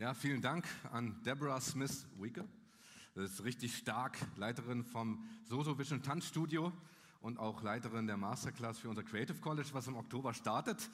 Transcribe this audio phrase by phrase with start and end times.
[0.00, 2.44] Ja, vielen Dank an Deborah Smith-Wicke.
[3.16, 6.72] Das ist richtig stark, Leiterin vom Soso Vision Tanzstudio
[7.20, 10.88] und auch Leiterin der Masterclass für unser Creative College, was im Oktober startet.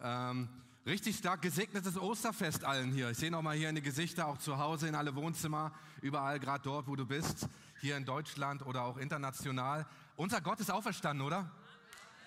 [0.00, 0.48] Ähm,
[0.86, 3.10] richtig stark gesegnetes Osterfest allen hier.
[3.10, 6.38] Ich sehe noch mal hier in die Gesichter, auch zu Hause, in alle Wohnzimmer, überall,
[6.38, 7.48] gerade dort, wo du bist,
[7.80, 9.84] hier in Deutschland oder auch international.
[10.14, 11.50] Unser Gott ist auferstanden, oder?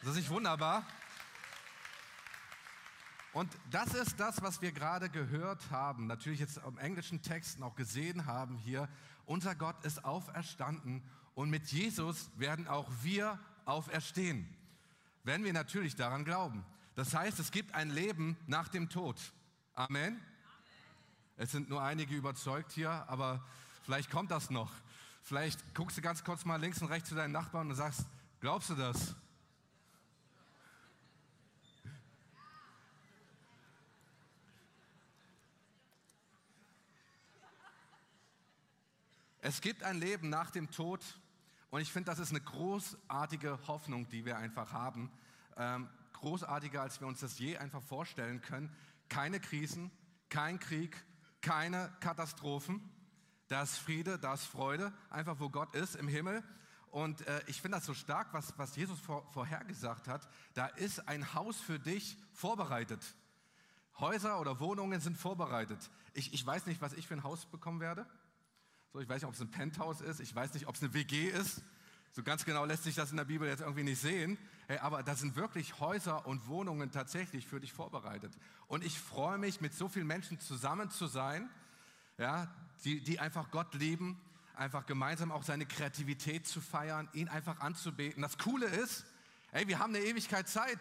[0.01, 0.85] Das ist nicht wunderbar.
[3.37, 7.75] Und das ist das, was wir gerade gehört haben, natürlich jetzt im englischen Texten auch
[7.75, 8.89] gesehen haben hier.
[9.27, 11.03] Unser Gott ist auferstanden
[11.35, 14.51] und mit Jesus werden auch wir auferstehen,
[15.23, 16.65] wenn wir natürlich daran glauben.
[16.95, 19.21] Das heißt, es gibt ein Leben nach dem Tod.
[19.75, 20.03] Amen.
[20.03, 20.19] Amen.
[21.35, 23.45] Es sind nur einige überzeugt hier, aber
[23.83, 24.71] vielleicht kommt das noch.
[25.21, 28.07] Vielleicht guckst du ganz kurz mal links und rechts zu deinen Nachbarn und sagst,
[28.39, 29.15] glaubst du das?
[39.47, 41.01] Es gibt ein Leben nach dem Tod
[41.69, 45.09] und ich finde, das ist eine großartige Hoffnung, die wir einfach haben.
[45.55, 48.69] Ähm, großartiger, als wir uns das je einfach vorstellen können.
[49.07, 49.89] Keine Krisen,
[50.27, 51.01] kein Krieg,
[51.39, 52.81] keine Katastrophen.
[53.47, 56.43] Da ist Friede, da ist Freude, einfach wo Gott ist im Himmel.
[56.91, 60.27] Und äh, ich finde das so stark, was, was Jesus vor, vorhergesagt hat.
[60.55, 63.15] Da ist ein Haus für dich vorbereitet.
[63.97, 65.89] Häuser oder Wohnungen sind vorbereitet.
[66.13, 68.05] Ich, ich weiß nicht, was ich für ein Haus bekommen werde.
[68.93, 70.93] So, ich weiß nicht, ob es ein Penthouse ist, ich weiß nicht, ob es eine
[70.93, 71.61] WG ist.
[72.13, 74.37] So ganz genau lässt sich das in der Bibel jetzt irgendwie nicht sehen.
[74.67, 78.33] Hey, aber da sind wirklich Häuser und Wohnungen tatsächlich für dich vorbereitet.
[78.67, 81.49] Und ich freue mich, mit so vielen Menschen zusammen zu sein,
[82.17, 82.51] ja,
[82.83, 84.19] die, die einfach Gott lieben,
[84.55, 88.23] einfach gemeinsam auch seine Kreativität zu feiern, ihn einfach anzubeten.
[88.23, 89.05] Das Coole ist,
[89.51, 90.79] hey, wir haben eine Ewigkeit Zeit.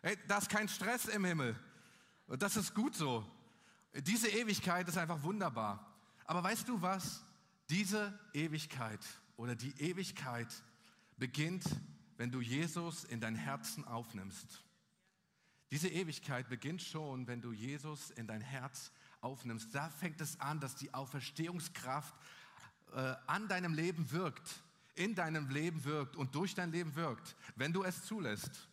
[0.00, 1.58] Hey, da ist kein Stress im Himmel.
[2.26, 3.24] Und das ist gut so.
[3.94, 5.91] Diese Ewigkeit ist einfach wunderbar.
[6.32, 7.22] Aber weißt du was?
[7.68, 9.00] Diese Ewigkeit
[9.36, 10.48] oder die Ewigkeit
[11.18, 11.62] beginnt,
[12.16, 14.64] wenn du Jesus in dein Herzen aufnimmst.
[15.70, 19.74] Diese Ewigkeit beginnt schon, wenn du Jesus in dein Herz aufnimmst.
[19.74, 22.14] Da fängt es an, dass die Auferstehungskraft
[22.94, 24.62] äh, an deinem Leben wirkt,
[24.94, 28.70] in deinem Leben wirkt und durch dein Leben wirkt, wenn du es zulässt.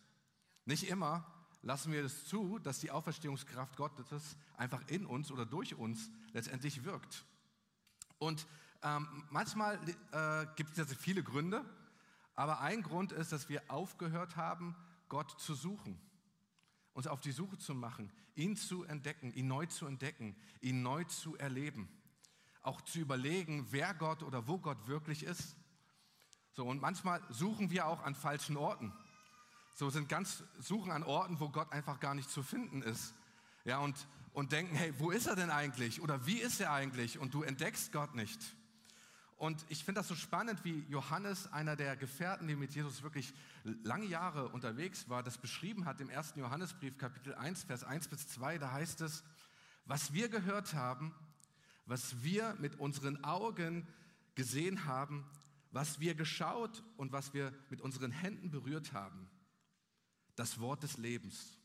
[0.64, 5.74] Nicht immer lassen wir es zu, dass die Auferstehungskraft Gottes einfach in uns oder durch
[5.74, 7.26] uns letztendlich wirkt.
[8.20, 8.46] Und
[8.82, 9.76] ähm, manchmal
[10.12, 11.64] äh, gibt es ja viele Gründe,
[12.36, 14.76] aber ein Grund ist, dass wir aufgehört haben,
[15.08, 15.98] Gott zu suchen,
[16.92, 21.04] uns auf die Suche zu machen, ihn zu entdecken, ihn neu zu entdecken, ihn neu
[21.04, 21.88] zu erleben,
[22.60, 25.56] auch zu überlegen, wer Gott oder wo Gott wirklich ist.
[26.52, 28.92] So und manchmal suchen wir auch an falschen Orten.
[29.76, 33.14] So sind ganz suchen an Orten, wo Gott einfach gar nicht zu finden ist.
[33.64, 33.96] Ja, und
[34.32, 36.00] und denken, hey, wo ist er denn eigentlich?
[36.00, 37.18] Oder wie ist er eigentlich?
[37.18, 38.38] Und du entdeckst Gott nicht.
[39.36, 43.32] Und ich finde das so spannend, wie Johannes, einer der Gefährten, die mit Jesus wirklich
[43.64, 48.28] lange Jahre unterwegs war, das beschrieben hat im ersten Johannesbrief, Kapitel 1, Vers 1 bis
[48.28, 48.58] 2.
[48.58, 49.24] Da heißt es,
[49.86, 51.14] was wir gehört haben,
[51.86, 53.88] was wir mit unseren Augen
[54.34, 55.24] gesehen haben,
[55.72, 59.28] was wir geschaut und was wir mit unseren Händen berührt haben.
[60.36, 61.58] Das Wort des Lebens.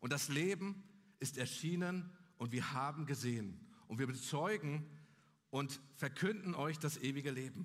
[0.00, 0.82] Und das Leben
[1.24, 3.58] ist erschienen und wir haben gesehen.
[3.88, 4.86] Und wir bezeugen
[5.48, 7.64] und verkünden euch das ewige Leben.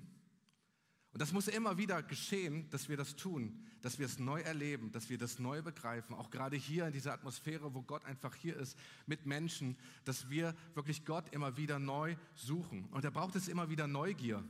[1.12, 4.92] Und das muss immer wieder geschehen, dass wir das tun, dass wir es neu erleben,
[4.92, 8.56] dass wir das neu begreifen, auch gerade hier in dieser Atmosphäre, wo Gott einfach hier
[8.56, 12.84] ist, mit Menschen, dass wir wirklich Gott immer wieder neu suchen.
[12.92, 14.42] Und da braucht es immer wieder Neugier.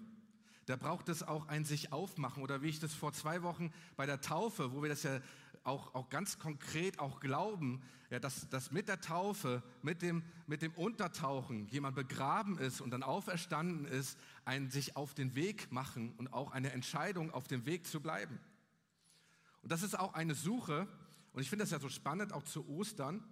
[0.67, 4.07] Da braucht es auch ein sich aufmachen oder wie ich das vor zwei Wochen bei
[4.07, 5.21] der Taufe, wo wir das ja
[5.63, 10.63] auch, auch ganz konkret auch glauben, ja, dass, dass mit der Taufe, mit dem, mit
[10.63, 16.15] dem Untertauchen jemand begraben ist und dann auferstanden ist, ein sich auf den Weg machen
[16.17, 18.41] und auch eine Entscheidung auf dem Weg zu bleiben.
[19.63, 20.89] Und das ist auch eine Suche,
[21.33, 23.23] und ich finde das ja so spannend, auch zu Ostern,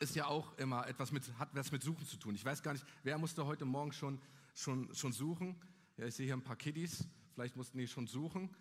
[0.00, 2.34] ist ja auch immer etwas mit, hat was mit Suchen zu tun.
[2.34, 4.20] Ich weiß gar nicht, wer musste heute Morgen schon,
[4.54, 5.56] schon, schon suchen?
[5.96, 8.54] Ja, ich sehe hier ein paar Kiddies, vielleicht mussten die schon suchen.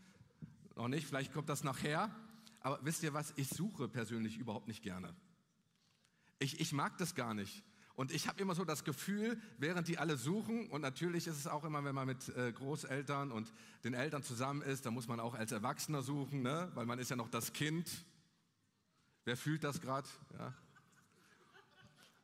[0.75, 2.13] Noch nicht, vielleicht kommt das nachher.
[2.65, 5.15] Aber wisst ihr was, ich suche persönlich überhaupt nicht gerne.
[6.39, 7.63] Ich, ich mag das gar nicht.
[7.93, 11.45] Und ich habe immer so das Gefühl, während die alle suchen, und natürlich ist es
[11.45, 13.53] auch immer, wenn man mit äh, Großeltern und
[13.83, 16.71] den Eltern zusammen ist, da muss man auch als Erwachsener suchen, ne?
[16.73, 17.87] weil man ist ja noch das Kind.
[19.25, 20.09] Wer fühlt das gerade?
[20.35, 20.51] Ja.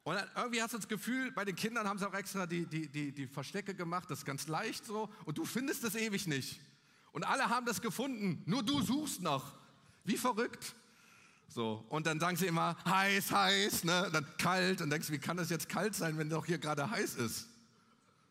[0.01, 2.65] Und dann, irgendwie hast du das Gefühl, bei den Kindern haben sie auch extra die,
[2.65, 6.25] die, die, die Verstecke gemacht, das ist ganz leicht so, und du findest es ewig
[6.25, 6.59] nicht.
[7.11, 9.60] Und alle haben das gefunden, nur du suchst noch.
[10.03, 10.75] Wie verrückt.
[11.47, 14.09] So, und dann sagen sie immer, heiß, heiß, ne?
[14.13, 14.81] dann kalt.
[14.81, 17.47] Und denkst du, wie kann das jetzt kalt sein, wenn doch hier gerade heiß ist?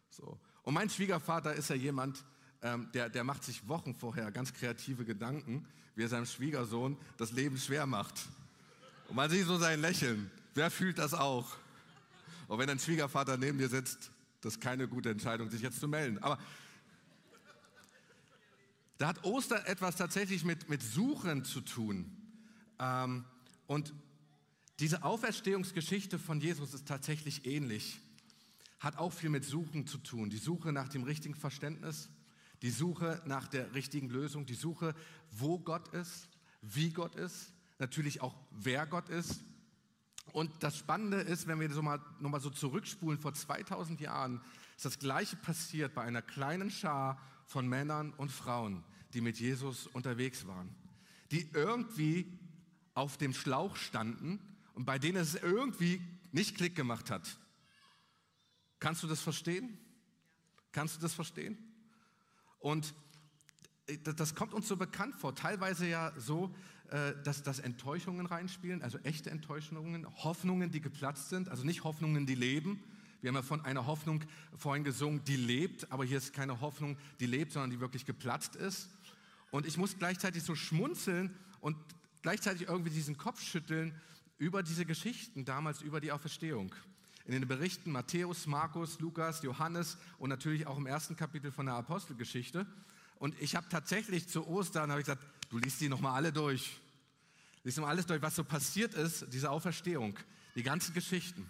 [0.08, 0.38] So.
[0.62, 2.24] Und mein Schwiegervater ist ja jemand,
[2.62, 7.32] ähm, der, der macht sich Wochen vorher ganz kreative Gedanken, wie er seinem Schwiegersohn das
[7.32, 8.14] Leben schwer macht.
[9.08, 10.30] Und man sieht so sein Lächeln.
[10.54, 11.56] Wer fühlt das auch?
[12.48, 15.88] Und wenn ein Schwiegervater neben dir sitzt, das ist keine gute Entscheidung, sich jetzt zu
[15.88, 16.18] melden.
[16.22, 16.38] Aber
[19.00, 22.14] da hat Ostern etwas tatsächlich mit, mit Suchen zu tun.
[22.78, 23.24] Ähm,
[23.66, 23.94] und
[24.78, 27.98] diese Auferstehungsgeschichte von Jesus ist tatsächlich ähnlich.
[28.78, 30.28] Hat auch viel mit Suchen zu tun.
[30.28, 32.10] Die Suche nach dem richtigen Verständnis,
[32.60, 34.94] die Suche nach der richtigen Lösung, die Suche,
[35.30, 36.28] wo Gott ist,
[36.60, 39.40] wie Gott ist, natürlich auch wer Gott ist.
[40.32, 44.42] Und das Spannende ist, wenn wir so mal, nochmal so zurückspulen, vor 2000 Jahren
[44.76, 47.18] ist das Gleiche passiert bei einer kleinen Schar
[47.50, 50.72] von Männern und Frauen, die mit Jesus unterwegs waren,
[51.32, 52.38] die irgendwie
[52.94, 54.38] auf dem Schlauch standen
[54.74, 56.00] und bei denen es irgendwie
[56.30, 57.40] nicht Klick gemacht hat.
[58.78, 59.76] Kannst du das verstehen?
[60.70, 61.58] Kannst du das verstehen?
[62.60, 62.94] Und
[63.86, 66.54] äh, das kommt uns so bekannt vor, teilweise ja so,
[66.90, 72.26] äh, dass, dass Enttäuschungen reinspielen, also echte Enttäuschungen, Hoffnungen, die geplatzt sind, also nicht Hoffnungen,
[72.26, 72.80] die leben.
[73.20, 74.22] Wir haben ja von einer Hoffnung
[74.56, 78.56] vorhin gesungen, die lebt, aber hier ist keine Hoffnung, die lebt, sondern die wirklich geplatzt
[78.56, 78.88] ist.
[79.50, 81.76] Und ich muss gleichzeitig so schmunzeln und
[82.22, 83.94] gleichzeitig irgendwie diesen Kopf schütteln
[84.38, 86.74] über diese Geschichten damals, über die Auferstehung.
[87.26, 91.74] In den Berichten Matthäus, Markus, Lukas, Johannes und natürlich auch im ersten Kapitel von der
[91.74, 92.66] Apostelgeschichte.
[93.18, 96.80] Und ich habe tatsächlich zu Ostern ich gesagt, du liest die nochmal alle durch.
[97.62, 100.18] Lies mal alles durch, was so passiert ist, diese Auferstehung,
[100.54, 101.46] die ganzen Geschichten.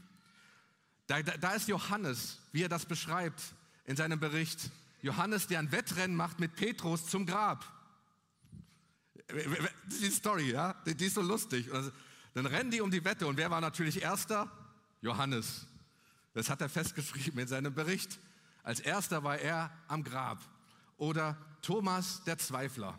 [1.11, 3.43] Da, da, da ist Johannes, wie er das beschreibt
[3.85, 4.71] in seinem Bericht.
[5.03, 7.65] Johannes, der ein Wettrennen macht mit Petrus zum Grab.
[10.01, 11.75] Die Story, ja, die ist so lustig.
[11.75, 11.91] Also,
[12.35, 14.53] dann rennen die um die Wette und wer war natürlich Erster?
[15.01, 15.67] Johannes.
[16.33, 18.21] Das hat er festgeschrieben in seinem Bericht.
[18.63, 20.39] Als Erster war er am Grab.
[20.97, 22.97] Oder Thomas der Zweifler.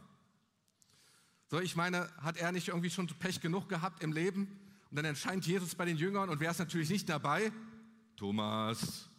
[1.49, 4.59] So, ich meine, hat er nicht irgendwie schon Pech genug gehabt im Leben?
[4.89, 7.53] Und dann erscheint Jesus bei den Jüngern und wer ist natürlich nicht dabei?
[8.21, 9.09] Thomas.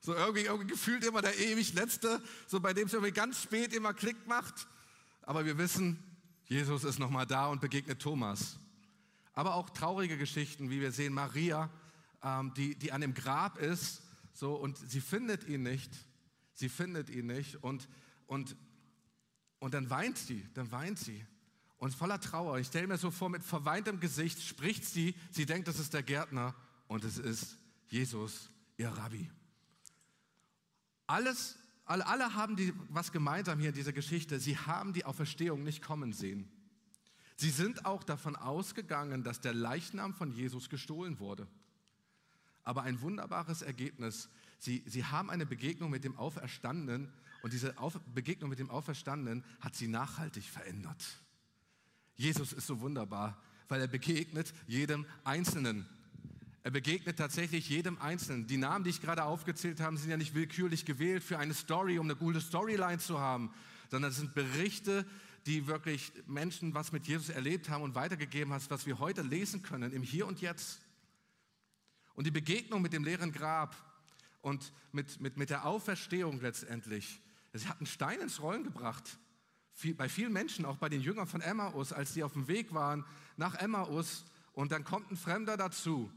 [0.00, 3.74] So irgendwie, irgendwie gefühlt immer der ewig Letzte, so bei dem es irgendwie ganz spät
[3.74, 4.66] immer Klick macht.
[5.20, 6.02] Aber wir wissen,
[6.46, 8.58] Jesus ist nochmal da und begegnet Thomas.
[9.34, 11.68] Aber auch traurige Geschichten, wie wir sehen, Maria,
[12.22, 14.00] ähm, die, die an dem Grab ist,
[14.32, 15.92] so, und sie findet ihn nicht.
[16.54, 17.62] Sie findet ihn nicht.
[17.62, 17.86] Und,
[18.26, 18.56] und,
[19.58, 21.22] und dann weint sie, dann weint sie.
[21.76, 22.60] Und voller Trauer.
[22.60, 25.14] Ich stelle mir so vor, mit verweintem Gesicht spricht sie.
[25.30, 26.54] Sie denkt, das ist der Gärtner
[26.88, 27.56] und es ist
[27.86, 29.30] Jesus, ihr Rabbi.
[31.06, 31.56] Alles
[31.88, 34.38] alle, alle haben die, was gemeinsam hier in dieser Geschichte.
[34.38, 36.46] Sie haben die Auferstehung nicht kommen sehen.
[37.36, 41.48] Sie sind auch davon ausgegangen, dass der Leichnam von Jesus gestohlen wurde.
[42.62, 44.28] Aber ein wunderbares Ergebnis.
[44.58, 47.10] Sie, sie haben eine Begegnung mit dem Auferstandenen
[47.42, 51.02] und diese Auf, Begegnung mit dem Auferstandenen hat sie nachhaltig verändert.
[52.16, 55.86] Jesus ist so wunderbar, weil er begegnet jedem Einzelnen.
[56.64, 58.46] Er begegnet tatsächlich jedem Einzelnen.
[58.46, 61.98] Die Namen, die ich gerade aufgezählt habe, sind ja nicht willkürlich gewählt für eine Story,
[61.98, 63.50] um eine gute Storyline zu haben,
[63.90, 65.06] sondern es sind Berichte,
[65.46, 69.62] die wirklich Menschen was mit Jesus erlebt haben und weitergegeben haben, was wir heute lesen
[69.62, 70.80] können, im Hier und Jetzt.
[72.14, 73.76] Und die Begegnung mit dem leeren Grab
[74.42, 77.20] und mit, mit, mit der Auferstehung letztendlich,
[77.52, 79.18] es hat einen Stein ins Rollen gebracht.
[79.96, 83.04] bei vielen Menschen, auch bei den Jüngern von Emmaus, als sie auf dem Weg waren
[83.36, 86.10] nach Emmaus und dann kommt ein Fremder dazu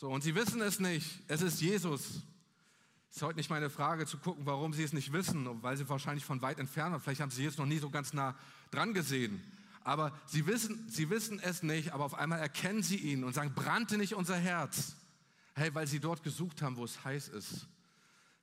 [0.00, 1.20] so, und sie wissen es nicht.
[1.28, 2.22] Es ist Jesus.
[3.10, 5.86] Es ist heute nicht meine Frage zu gucken, warum sie es nicht wissen, weil sie
[5.90, 7.02] wahrscheinlich von weit entfernt sind.
[7.04, 8.34] Vielleicht haben sie Jesus noch nie so ganz nah
[8.70, 9.42] dran gesehen.
[9.84, 13.52] Aber sie wissen, sie wissen es nicht, aber auf einmal erkennen sie ihn und sagen,
[13.54, 14.96] brannte nicht unser Herz.
[15.54, 17.66] Hey, weil sie dort gesucht haben, wo es heiß ist.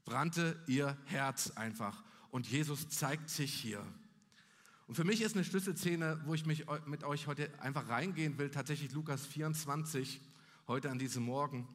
[0.05, 2.03] Brannte ihr Herz einfach.
[2.29, 3.83] Und Jesus zeigt sich hier.
[4.85, 8.51] Und für mich ist eine Schlüsselszene, wo ich mich mit euch heute einfach reingehen will,
[8.51, 10.21] tatsächlich Lukas 24
[10.67, 11.65] heute an diesem Morgen.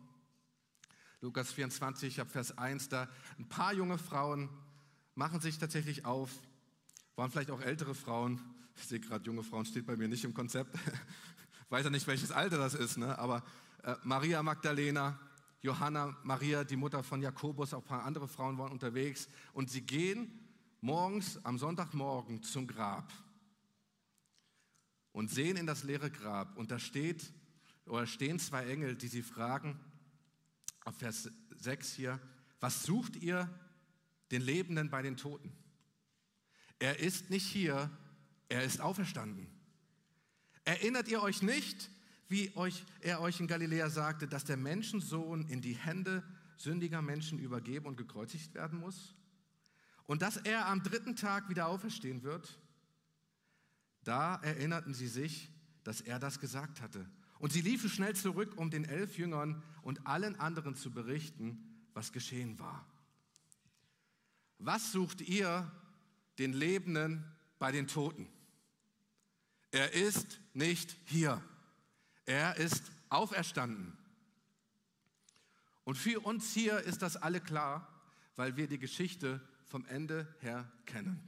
[1.23, 3.09] Lukas 24, ab Vers 1, da
[3.39, 4.51] ein paar junge Frauen
[5.15, 6.31] machen sich tatsächlich auf,
[7.17, 8.39] waren vielleicht auch ältere Frauen.
[8.77, 10.79] Ich sehe gerade, junge Frauen steht bei mir nicht im Konzept.
[11.71, 13.19] Weiß ja nicht, welches Alter das ist, ne?
[13.19, 13.43] aber
[13.83, 15.19] äh, Maria Magdalena,
[15.63, 19.87] Johanna, Maria, die Mutter von Jakobus, auch ein paar andere Frauen waren unterwegs und sie
[19.87, 20.39] gehen
[20.83, 23.11] morgens am Sonntagmorgen zum Grab
[25.13, 27.33] und sehen in das leere Grab und da steht
[27.87, 29.79] oder stehen zwei Engel, die sie fragen,
[30.85, 32.21] auf Vers 6 hier,
[32.61, 33.49] was sucht ihr
[34.31, 35.53] den Lebenden bei den Toten?
[36.79, 37.91] Er ist nicht hier,
[38.49, 39.47] er ist auferstanden.
[40.65, 41.91] Erinnert ihr euch nicht,
[42.29, 46.23] wie euch, er euch in Galiläa sagte, dass der Menschensohn in die Hände
[46.57, 49.15] sündiger Menschen übergeben und gekreuzigt werden muss?
[50.05, 52.59] Und dass er am dritten Tag wieder auferstehen wird?
[54.05, 55.51] Da erinnerten sie sich,
[55.85, 57.09] dass er das gesagt hatte.
[57.43, 61.59] Und sie liefen schnell zurück, um den elf Jüngern und allen anderen zu berichten,
[61.93, 62.87] was geschehen war.
[64.59, 65.69] Was sucht ihr
[66.39, 67.25] den Lebenden
[67.59, 68.29] bei den Toten?
[69.73, 71.43] Er ist nicht hier.
[72.27, 73.99] Er ist auferstanden.
[75.83, 77.89] Und für uns hier ist das alle klar,
[78.37, 81.19] weil wir die Geschichte vom Ende her kennen.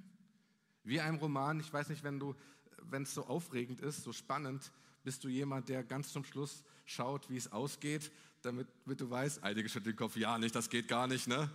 [0.85, 2.37] Wie ein Roman, ich weiß nicht, wenn du,
[2.83, 4.71] wenn es so aufregend ist, so spannend,
[5.05, 8.11] bist du jemand, der ganz zum Schluss schaut, wie es ausgeht,
[8.43, 11.51] damit, damit du weißt, einige schütteln den Kopf, ja nicht, das geht gar nicht, ne?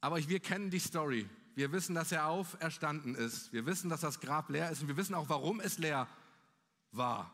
[0.00, 1.28] Aber wir kennen die Story.
[1.54, 3.52] Wir wissen, dass er auferstanden ist.
[3.52, 6.06] Wir wissen, dass das Grab leer ist und wir wissen auch, warum es leer
[6.92, 7.32] war.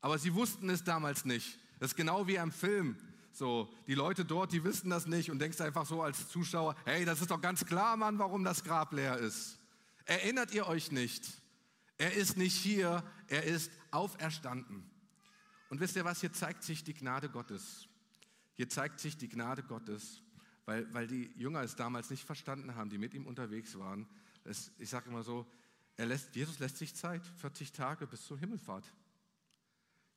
[0.00, 1.58] Aber sie wussten es damals nicht.
[1.80, 2.96] Das ist genau wie im Film.
[3.32, 7.04] So, die Leute dort, die wissen das nicht und denkst einfach so als Zuschauer, hey,
[7.04, 9.58] das ist doch ganz klar, Mann, warum das Grab leer ist.
[10.04, 11.24] Erinnert ihr euch nicht?
[11.98, 14.90] Er ist nicht hier, er ist auferstanden.
[15.68, 17.88] Und wisst ihr was, hier zeigt sich die Gnade Gottes.
[18.54, 20.22] Hier zeigt sich die Gnade Gottes,
[20.64, 24.06] weil, weil die Jünger es damals nicht verstanden haben, die mit ihm unterwegs waren.
[24.44, 25.46] Es, ich sage immer so,
[25.96, 28.92] lässt, Jesus lässt sich Zeit, 40 Tage bis zur Himmelfahrt.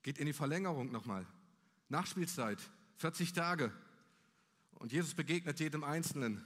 [0.03, 1.25] Geht in die Verlängerung nochmal.
[1.89, 2.59] Nachspielzeit,
[2.97, 3.73] 40 Tage.
[4.75, 6.43] Und Jesus begegnet jedem Einzelnen.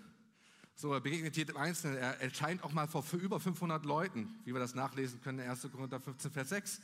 [0.76, 1.98] So, er begegnet jedem Einzelnen.
[1.98, 5.70] Er erscheint auch mal vor über 500 Leuten, wie wir das nachlesen können in 1.
[5.72, 6.82] Korinther 15, Vers 6.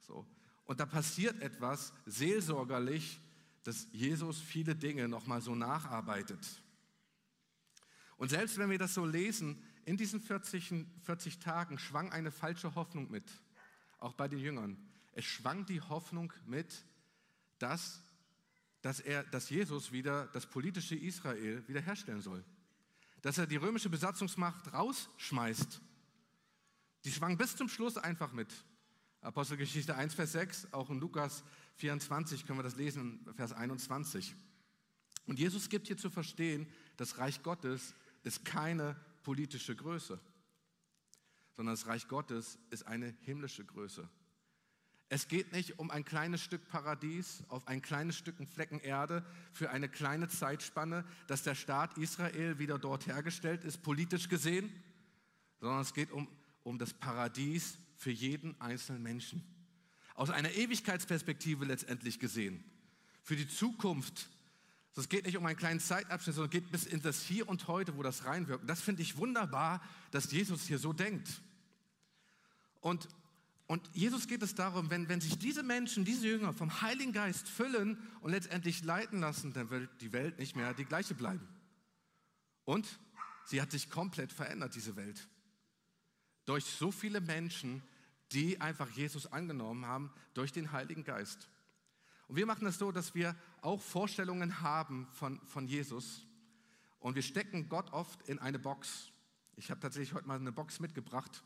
[0.00, 0.24] So.
[0.64, 3.20] Und da passiert etwas seelsorgerlich,
[3.64, 6.62] dass Jesus viele Dinge nochmal so nacharbeitet.
[8.16, 12.74] Und selbst wenn wir das so lesen, in diesen 40, 40 Tagen schwang eine falsche
[12.74, 13.24] Hoffnung mit,
[13.98, 14.76] auch bei den Jüngern.
[15.12, 16.84] Es schwang die Hoffnung mit,
[17.58, 18.02] dass,
[18.82, 22.44] dass, er, dass Jesus wieder das politische Israel wiederherstellen soll.
[23.24, 25.80] Dass er die römische Besatzungsmacht rausschmeißt.
[27.04, 28.52] Die schwang bis zum Schluss einfach mit.
[29.22, 31.42] Apostelgeschichte 1, Vers 6, auch in Lukas
[31.76, 34.36] 24 können wir das lesen, Vers 21.
[35.24, 40.20] Und Jesus gibt hier zu verstehen, das Reich Gottes ist keine politische Größe,
[41.54, 44.06] sondern das Reich Gottes ist eine himmlische Größe.
[45.08, 49.70] Es geht nicht um ein kleines Stück Paradies auf ein kleines Stück Flecken Erde für
[49.70, 54.72] eine kleine Zeitspanne, dass der Staat Israel wieder dort hergestellt ist, politisch gesehen,
[55.60, 56.28] sondern es geht um,
[56.62, 59.42] um das Paradies für jeden einzelnen Menschen.
[60.14, 62.64] Aus einer Ewigkeitsperspektive letztendlich gesehen.
[63.22, 64.28] Für die Zukunft.
[64.96, 67.96] Es geht nicht um einen kleinen Zeitabschnitt, sondern geht bis in das Hier und Heute,
[67.96, 68.68] wo das reinwirkt.
[68.68, 69.82] Das finde ich wunderbar,
[70.12, 71.40] dass Jesus hier so denkt.
[72.80, 73.08] Und,
[73.66, 77.48] und Jesus geht es darum, wenn, wenn sich diese Menschen, diese Jünger vom Heiligen Geist
[77.48, 81.48] füllen und letztendlich leiten lassen, dann wird die Welt nicht mehr die gleiche bleiben.
[82.64, 82.98] Und
[83.46, 85.28] sie hat sich komplett verändert, diese Welt.
[86.44, 87.82] Durch so viele Menschen,
[88.32, 91.48] die einfach Jesus angenommen haben durch den Heiligen Geist.
[92.28, 96.26] Und wir machen das so, dass wir auch Vorstellungen haben von, von Jesus
[96.98, 99.10] und wir stecken Gott oft in eine Box.
[99.56, 101.44] Ich habe tatsächlich heute mal eine Box mitgebracht.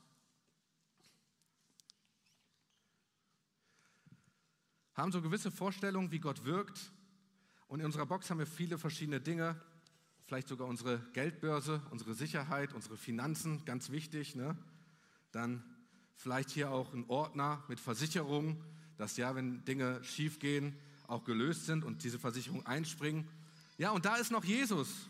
[4.98, 6.90] Haben so gewisse Vorstellungen, wie Gott wirkt.
[7.68, 9.54] Und in unserer Box haben wir viele verschiedene Dinge.
[10.24, 14.34] Vielleicht sogar unsere Geldbörse, unsere Sicherheit, unsere Finanzen, ganz wichtig.
[14.34, 14.58] Ne?
[15.30, 15.62] Dann
[16.16, 18.64] vielleicht hier auch ein Ordner mit Versicherung,
[18.96, 20.76] dass ja, wenn Dinge schief gehen,
[21.06, 23.28] auch gelöst sind und diese Versicherung einspringen.
[23.76, 25.08] Ja, und da ist noch Jesus.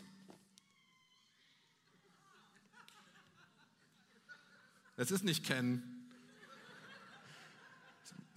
[4.97, 5.98] Es ist nicht Ken.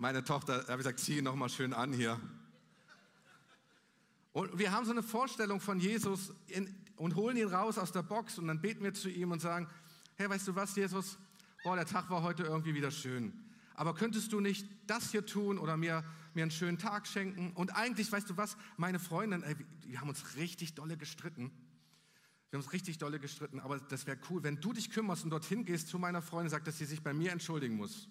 [0.03, 2.21] Meine Tochter, habe ich gesagt, zieh ihn nochmal schön an hier.
[4.33, 8.03] Und wir haben so eine Vorstellung von Jesus in, und holen ihn raus aus der
[8.03, 9.69] Box und dann beten wir zu ihm und sagen,
[10.17, 11.19] hey, weißt du was, Jesus,
[11.63, 13.33] boah, der Tag war heute irgendwie wieder schön.
[13.77, 16.03] Aber könntest du nicht das hier tun oder mir,
[16.35, 17.53] mir einen schönen Tag schenken?
[17.53, 19.55] Und eigentlich, weißt du was, meine Freundin, ey,
[19.87, 21.53] wir haben uns richtig dolle gestritten.
[22.51, 25.31] Wir haben uns richtig dolle gestritten, aber das wäre cool, wenn du dich kümmerst und
[25.31, 28.09] dorthin gehst zu meiner Freundin und sagst, dass sie sich bei mir entschuldigen muss.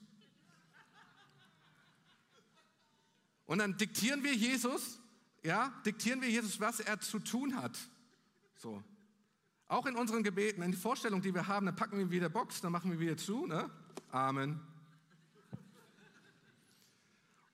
[3.51, 4.97] Und dann diktieren wir Jesus,
[5.43, 7.77] ja, diktieren wir Jesus, was er zu tun hat.
[8.55, 8.81] So.
[9.67, 12.61] Auch in unseren Gebeten, in die Vorstellung, die wir haben, dann packen wir wieder Box,
[12.61, 13.47] dann machen wir wieder zu.
[13.47, 13.69] Ne?
[14.09, 14.61] Amen.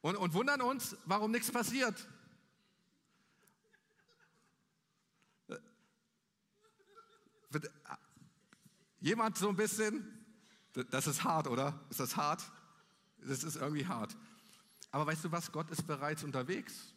[0.01, 2.07] Und, und wundern uns, warum nichts passiert.
[8.99, 10.05] Jemand so ein bisschen,
[10.91, 11.83] das ist hart, oder?
[11.89, 12.43] Ist das hart?
[13.17, 14.15] Das ist irgendwie hart.
[14.91, 15.51] Aber weißt du was?
[15.51, 16.93] Gott ist bereits unterwegs.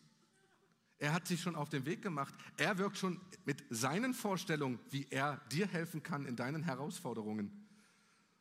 [0.98, 2.34] Er hat sich schon auf den Weg gemacht.
[2.58, 7.50] Er wirkt schon mit seinen Vorstellungen, wie er dir helfen kann in deinen Herausforderungen.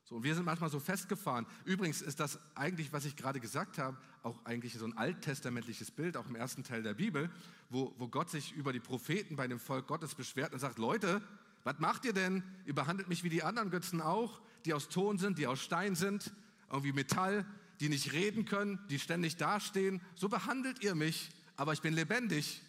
[0.04, 1.46] So, und wir sind manchmal so festgefahren.
[1.66, 6.18] Übrigens ist das eigentlich, was ich gerade gesagt habe, auch eigentlich so ein alttestamentliches Bild,
[6.18, 7.30] auch im ersten Teil der Bibel,
[7.70, 11.22] wo, wo Gott sich über die Propheten bei dem Volk Gottes beschwert und sagt, Leute,
[11.64, 12.44] was macht ihr denn?
[12.66, 15.96] Ihr behandelt mich wie die anderen Götzen auch, die aus Ton sind, die aus Stein
[15.96, 16.34] sind,
[16.72, 17.46] irgendwie Metall,
[17.80, 20.02] die nicht reden können, die ständig dastehen.
[20.16, 22.62] So behandelt ihr mich aber ich bin lebendig.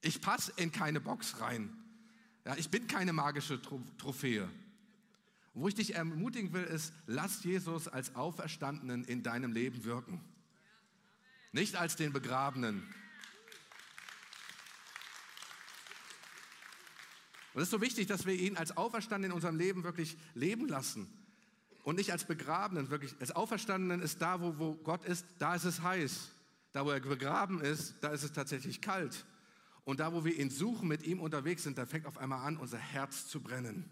[0.00, 1.72] Ich passe in keine Box rein.
[2.44, 4.48] Ja, ich bin keine magische Trophäe.
[5.54, 10.20] wo ich dich ermutigen will, ist, lass Jesus als Auferstandenen in deinem Leben wirken.
[11.52, 12.82] Nicht als den Begrabenen.
[17.54, 20.66] Und es ist so wichtig, dass wir ihn als Auferstandenen in unserem Leben wirklich leben
[20.66, 21.06] lassen.
[21.88, 23.16] Und nicht als Begrabenen, wirklich.
[23.18, 26.28] Als Auferstandenen ist da, wo, wo Gott ist, da ist es heiß.
[26.72, 29.24] Da, wo er begraben ist, da ist es tatsächlich kalt.
[29.84, 32.58] Und da, wo wir ihn suchen, mit ihm unterwegs sind, da fängt auf einmal an,
[32.58, 33.88] unser Herz zu brennen.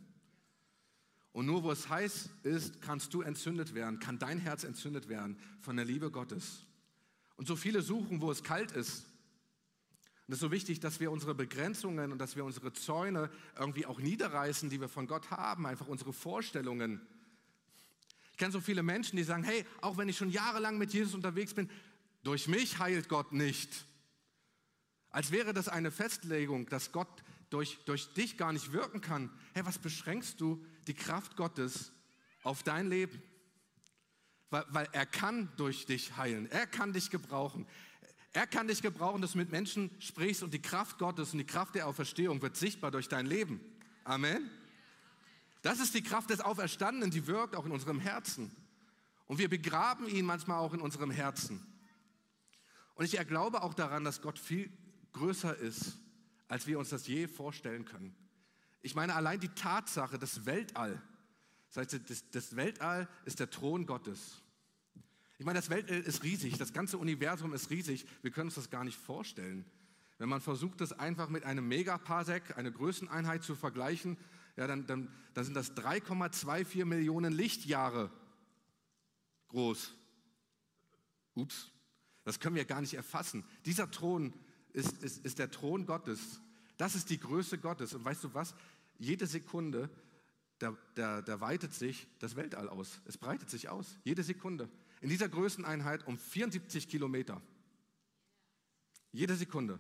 [1.32, 5.38] Und nur wo es heiß ist, kannst du entzündet werden, kann dein Herz entzündet werden
[5.62, 6.66] von der Liebe Gottes.
[7.36, 9.06] Und so viele suchen, wo es kalt ist.
[10.26, 13.86] Und es ist so wichtig, dass wir unsere Begrenzungen und dass wir unsere Zäune irgendwie
[13.86, 17.00] auch niederreißen, die wir von Gott haben, einfach unsere Vorstellungen.
[18.36, 21.14] Ich kenne so viele Menschen, die sagen, hey, auch wenn ich schon jahrelang mit Jesus
[21.14, 21.70] unterwegs bin,
[22.22, 23.86] durch mich heilt Gott nicht.
[25.08, 27.08] Als wäre das eine Festlegung, dass Gott
[27.48, 29.30] durch, durch dich gar nicht wirken kann.
[29.54, 31.92] Hey, was beschränkst du die Kraft Gottes
[32.42, 33.22] auf dein Leben?
[34.50, 36.44] Weil, weil er kann durch dich heilen.
[36.50, 37.66] Er kann dich gebrauchen.
[38.34, 41.46] Er kann dich gebrauchen, dass du mit Menschen sprichst und die Kraft Gottes und die
[41.46, 43.62] Kraft der Auferstehung wird sichtbar durch dein Leben.
[44.04, 44.50] Amen.
[45.66, 48.54] Das ist die Kraft des Auferstandenen, die wirkt auch in unserem Herzen.
[49.26, 51.60] Und wir begraben ihn manchmal auch in unserem Herzen.
[52.94, 54.70] Und ich glaube auch daran, dass Gott viel
[55.12, 55.98] größer ist,
[56.46, 58.14] als wir uns das je vorstellen können.
[58.80, 61.02] Ich meine, allein die Tatsache, das Weltall,
[61.74, 64.42] das, heißt, das, das Weltall ist der Thron Gottes.
[65.36, 68.70] Ich meine, das Weltall ist riesig, das ganze Universum ist riesig, wir können uns das
[68.70, 69.64] gar nicht vorstellen.
[70.18, 74.16] Wenn man versucht, das einfach mit einem Megaparsec, einer Größeneinheit zu vergleichen,
[74.56, 78.10] ja, dann, dann, dann sind das 3,24 Millionen Lichtjahre
[79.48, 79.92] groß.
[81.34, 81.70] Ups,
[82.24, 83.44] das können wir gar nicht erfassen.
[83.66, 84.32] Dieser Thron
[84.72, 86.40] ist, ist, ist der Thron Gottes.
[86.78, 87.94] Das ist die Größe Gottes.
[87.94, 88.54] Und weißt du was?
[88.98, 89.90] Jede Sekunde,
[90.58, 93.00] da, da, da weitet sich das Weltall aus.
[93.04, 93.98] Es breitet sich aus.
[94.04, 94.70] Jede Sekunde.
[95.02, 97.42] In dieser Größeneinheit um 74 Kilometer.
[99.12, 99.78] Jede Sekunde.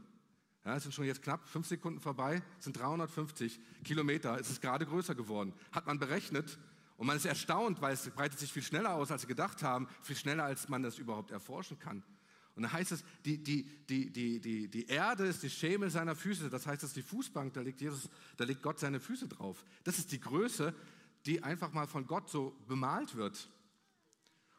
[0.66, 4.36] Ja, es sind schon jetzt knapp fünf Sekunden vorbei, es sind 350 Kilometer.
[4.40, 5.52] Es ist gerade größer geworden.
[5.70, 6.58] Hat man berechnet.
[6.96, 9.86] Und man ist erstaunt, weil es breitet sich viel schneller aus, als sie gedacht haben.
[10.02, 12.02] Viel schneller, als man das überhaupt erforschen kann.
[12.56, 16.16] Und dann heißt es, die, die, die, die, die, die Erde ist die Schemel seiner
[16.16, 16.50] Füße.
[16.50, 19.64] Das heißt, das ist die Fußbank, da legt, Jesus, da legt Gott seine Füße drauf.
[19.84, 20.74] Das ist die Größe,
[21.26, 23.50] die einfach mal von Gott so bemalt wird.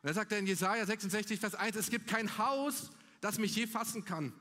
[0.04, 3.67] Und er sagt in Jesaja 66, Vers 1, es gibt kein Haus, das mich je
[3.67, 4.32] fassen kann,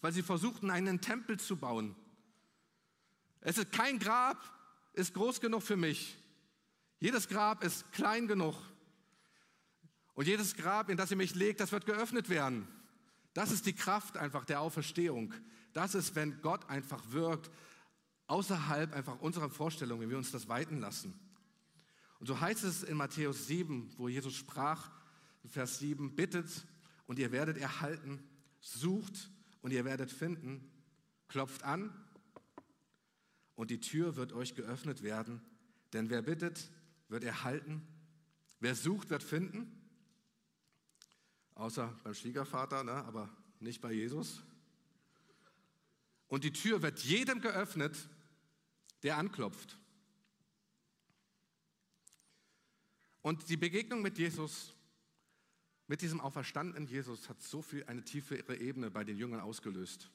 [0.00, 1.94] weil sie versuchten, einen Tempel zu bauen.
[3.40, 4.38] Es ist kein Grab,
[4.92, 6.16] ist groß genug für mich.
[6.98, 8.56] Jedes Grab ist klein genug.
[10.14, 12.66] Und jedes Grab, in das ihr mich legt, das wird geöffnet werden.
[13.34, 15.34] Das ist die Kraft einfach der Auferstehung.
[15.74, 17.50] Das ist, wenn Gott einfach wirkt,
[18.28, 21.14] außerhalb einfach unserer Vorstellung, wenn wir uns das weiten lassen.
[22.18, 24.90] Und so heißt es in Matthäus 7, wo Jesus sprach,
[25.44, 26.66] Vers 7, bittet
[27.06, 28.22] und ihr werdet erhalten,
[28.60, 29.30] sucht
[29.66, 30.70] und ihr werdet finden,
[31.26, 31.92] klopft an
[33.56, 35.40] und die Tür wird euch geöffnet werden.
[35.92, 36.70] Denn wer bittet,
[37.08, 37.84] wird erhalten,
[38.60, 39.72] wer sucht, wird finden
[41.56, 44.40] außer beim Schwiegervater, ne, aber nicht bei Jesus.
[46.28, 48.08] Und die Tür wird jedem geöffnet,
[49.02, 49.76] der anklopft.
[53.20, 54.75] Und die Begegnung mit Jesus,
[55.88, 60.10] mit diesem auferstandenen Jesus, hat so viel eine tiefere Ebene bei den Jüngern ausgelöst.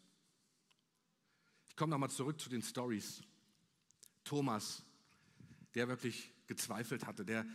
[1.69, 3.21] Ich komme nochmal zurück zu den Stories.
[4.23, 4.83] Thomas,
[5.73, 7.45] der wirklich gezweifelt hatte, der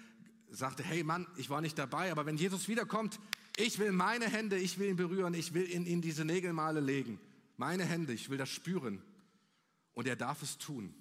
[0.51, 3.21] sagte, hey Mann, ich war nicht dabei, aber wenn Jesus wiederkommt,
[3.57, 7.19] ich will meine Hände, ich will ihn berühren, ich will ihn in diese Nägelmale legen.
[7.57, 9.03] Meine Hände, ich will das spüren.
[9.93, 10.95] Und er darf es tun.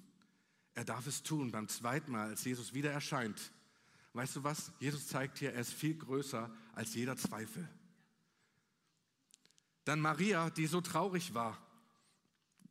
[0.74, 3.52] Er darf es tun beim zweiten Mal, als Jesus wieder erscheint.
[4.16, 4.72] Weißt du was?
[4.80, 7.68] Jesus zeigt hier, er ist viel größer als jeder Zweifel.
[9.84, 11.58] Dann Maria, die so traurig war,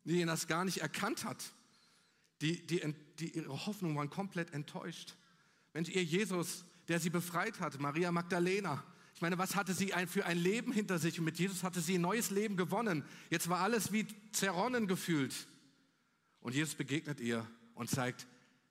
[0.06, 1.54] die ihn das gar nicht erkannt hat,
[2.42, 2.82] die, die,
[3.20, 5.14] die ihre Hoffnung waren komplett enttäuscht.
[5.74, 10.26] Mensch, ihr Jesus, der sie befreit hat, Maria Magdalena, Ich meine, was hatte sie für
[10.26, 11.20] ein Leben hinter sich?
[11.20, 13.06] Und mit Jesus hatte sie ein neues Leben gewonnen.
[13.30, 15.48] Jetzt war alles wie zerronnen gefühlt.
[16.40, 18.26] Und Jesus begegnet ihr und zeigt,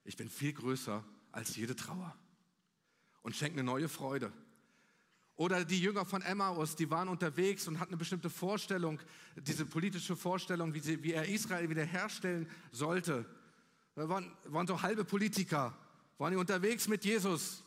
[0.05, 2.19] ich bin viel größer als jede Trauer.
[3.25, 4.33] Und schenkt eine neue Freude.
[5.37, 9.01] Oder die Jünger von Emmaus, die waren unterwegs und hatten eine bestimmte Vorstellung,
[9.35, 13.27] diese politische Vorstellung, wie, sie, wie er Israel wiederherstellen sollte.
[13.97, 15.77] Wir waren, waren so halbe Politiker,
[16.19, 17.65] waren die unterwegs mit Jesus.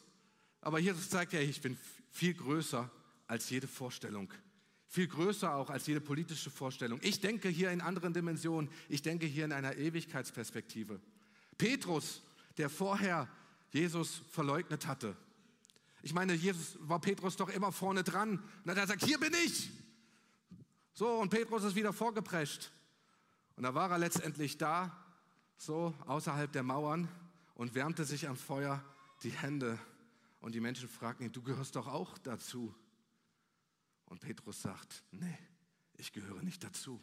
[0.61, 1.77] Aber Jesus zeigt ja, ich bin
[2.09, 2.89] viel größer
[3.27, 4.31] als jede Vorstellung.
[4.87, 6.99] Viel größer auch als jede politische Vorstellung.
[7.03, 8.69] Ich denke hier in anderen Dimensionen.
[8.87, 11.01] Ich denke hier in einer Ewigkeitsperspektive.
[11.57, 12.21] Petrus,
[12.57, 13.27] der vorher
[13.71, 15.17] Jesus verleugnet hatte.
[16.01, 18.43] Ich meine, Jesus war Petrus doch immer vorne dran.
[18.63, 19.71] Und er sagt, hier bin ich.
[20.93, 22.71] So, und Petrus ist wieder vorgeprescht.
[23.55, 24.95] Und da war er letztendlich da,
[25.57, 27.07] so außerhalb der Mauern
[27.55, 28.83] und wärmte sich am Feuer
[29.23, 29.79] die Hände.
[30.39, 32.73] Und die Menschen fragten ihn, du gehörst doch auch dazu.
[34.05, 35.37] Und Petrus sagt, nee,
[35.95, 37.01] ich gehöre nicht dazu.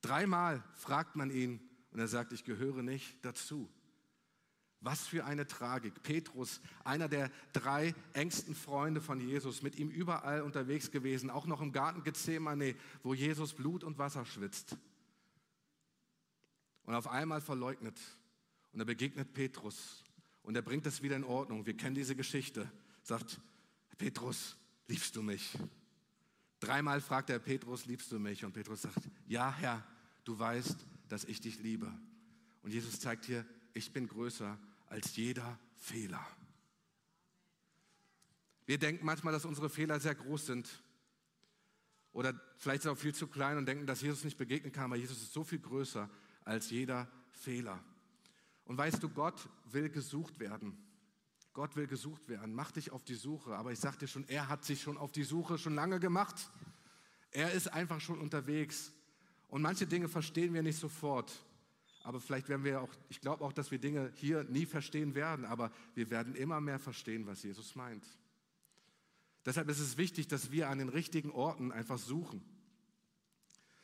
[0.00, 3.70] Dreimal fragt man ihn und er sagt, ich gehöre nicht dazu.
[4.80, 6.02] Was für eine Tragik.
[6.02, 11.60] Petrus, einer der drei engsten Freunde von Jesus, mit ihm überall unterwegs gewesen, auch noch
[11.60, 14.76] im Garten Gethsemane, wo Jesus Blut und Wasser schwitzt.
[16.84, 17.98] Und auf einmal verleugnet.
[18.72, 20.04] Und er begegnet Petrus.
[20.42, 21.66] Und er bringt es wieder in Ordnung.
[21.66, 22.70] Wir kennen diese Geschichte.
[23.02, 23.40] Sagt,
[23.98, 25.58] Petrus, liebst du mich?
[26.60, 28.44] Dreimal fragt er Petrus, liebst du mich?
[28.44, 29.84] Und Petrus sagt, ja, Herr,
[30.24, 31.92] du weißt, dass ich dich liebe.
[32.62, 36.26] Und Jesus zeigt hier, ich bin größer als jeder Fehler.
[38.66, 40.82] Wir denken manchmal, dass unsere Fehler sehr groß sind.
[42.12, 45.22] Oder vielleicht auch viel zu klein und denken, dass Jesus nicht begegnen kann, aber Jesus
[45.22, 46.10] ist so viel größer
[46.44, 47.82] als jeder Fehler.
[48.64, 50.76] Und weißt du, Gott will gesucht werden.
[51.54, 52.54] Gott will gesucht werden.
[52.54, 53.56] Mach dich auf die Suche.
[53.56, 56.50] Aber ich sagte schon, er hat sich schon auf die Suche schon lange gemacht.
[57.30, 58.92] Er ist einfach schon unterwegs.
[59.48, 61.32] Und manche Dinge verstehen wir nicht sofort.
[62.02, 65.44] Aber vielleicht werden wir auch, ich glaube auch, dass wir Dinge hier nie verstehen werden,
[65.44, 68.04] aber wir werden immer mehr verstehen, was Jesus meint.
[69.44, 72.42] Deshalb ist es wichtig, dass wir an den richtigen Orten einfach suchen.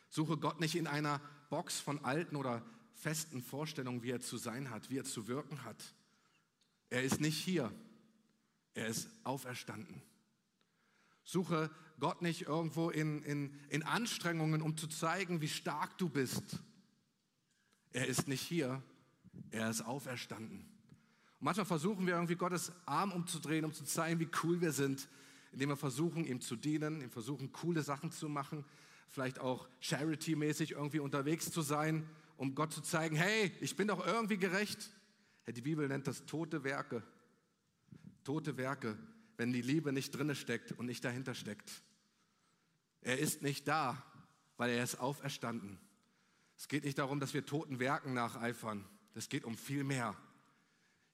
[0.09, 4.71] Suche Gott nicht in einer Box von alten oder festen Vorstellungen, wie er zu sein
[4.71, 5.95] hat, wie er zu wirken hat.
[6.91, 7.73] Er ist nicht hier,
[8.75, 10.03] er ist auferstanden.
[11.25, 16.61] Suche Gott nicht irgendwo in, in, in Anstrengungen, um zu zeigen, wie stark du bist
[17.95, 18.83] er ist nicht hier,
[19.51, 20.59] er ist auferstanden.
[21.39, 25.09] Und manchmal versuchen wir irgendwie Gottes Arm umzudrehen, um zu zeigen, wie cool wir sind,
[25.53, 28.65] indem wir versuchen, ihm zu dienen, ihm versuchen, coole Sachen zu machen,
[29.09, 34.05] vielleicht auch charity-mäßig irgendwie unterwegs zu sein, um Gott zu zeigen, hey, ich bin doch
[34.05, 34.91] irgendwie gerecht.
[35.47, 37.05] Die Bibel nennt das tote Werke.
[38.25, 38.99] Tote Werke,
[39.37, 41.71] wenn die Liebe nicht drinne steckt und nicht dahinter steckt.
[43.03, 44.03] Er ist nicht da,
[44.57, 45.79] weil er ist auferstanden.
[46.57, 48.85] Es geht nicht darum, dass wir toten Werken nacheifern.
[49.15, 50.17] Es geht um viel mehr.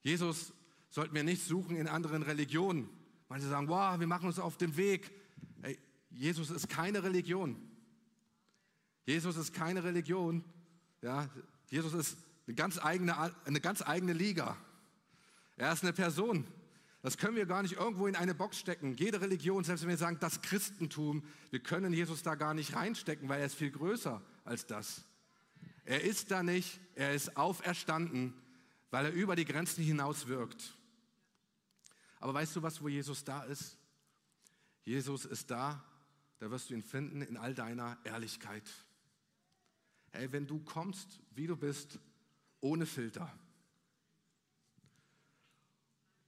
[0.03, 0.53] Jesus
[0.88, 2.88] sollten wir nicht suchen in anderen Religionen.
[3.29, 5.12] Manche sagen, wow, wir machen uns auf den Weg.
[5.62, 5.79] Hey,
[6.11, 7.57] Jesus ist keine Religion.
[9.05, 10.44] Jesus ist keine Religion.
[11.03, 11.29] Ja,
[11.68, 14.57] Jesus ist eine ganz, eigene, eine ganz eigene Liga.
[15.57, 16.46] Er ist eine Person.
[17.03, 18.94] Das können wir gar nicht irgendwo in eine Box stecken.
[18.94, 23.29] Jede Religion, selbst wenn wir sagen, das Christentum, wir können Jesus da gar nicht reinstecken,
[23.29, 25.05] weil er ist viel größer als das.
[25.85, 28.35] Er ist da nicht, er ist auferstanden,
[28.90, 30.75] weil er über die Grenzen hinaus wirkt.
[32.19, 33.79] Aber weißt du was, wo Jesus da ist?
[34.83, 35.85] Jesus ist da,
[36.38, 38.69] da wirst du ihn finden in all deiner Ehrlichkeit.
[40.12, 41.99] Hey, wenn du kommst, wie du bist,
[42.61, 43.33] ohne Filter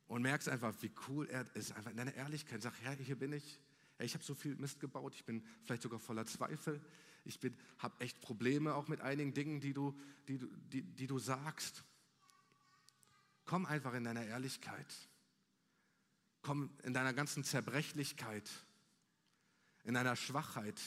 [0.06, 2.62] und merkst einfach, wie cool er ist, einfach in deiner Ehrlichkeit.
[2.62, 3.58] Sag, Herr, hier bin ich.
[3.96, 6.80] Hey, ich habe so viel Mist gebaut, ich bin vielleicht sogar voller Zweifel.
[7.24, 7.38] Ich
[7.78, 10.38] habe echt Probleme auch mit einigen Dingen, die du, die,
[10.70, 11.84] die, die du sagst.
[13.44, 14.86] Komm einfach in deiner Ehrlichkeit.
[16.42, 18.50] Komm in deiner ganzen Zerbrechlichkeit,
[19.84, 20.80] in deiner Schwachheit.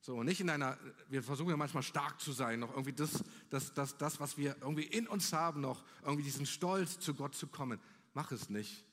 [0.00, 0.78] So, nicht in einer,
[1.08, 4.56] wir versuchen ja manchmal stark zu sein, noch irgendwie das, das, das, das, was wir
[4.60, 7.80] irgendwie in uns haben, noch irgendwie diesen Stolz zu Gott zu kommen.
[8.14, 8.84] Mach es nicht.